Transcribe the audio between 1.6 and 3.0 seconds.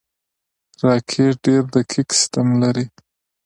دقیق سیستم لري